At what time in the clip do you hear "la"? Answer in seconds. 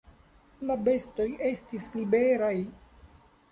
0.69-0.77